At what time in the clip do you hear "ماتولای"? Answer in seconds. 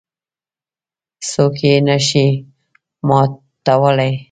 3.07-4.11